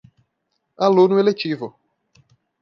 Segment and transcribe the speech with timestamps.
[0.85, 1.69] Aluno eletivo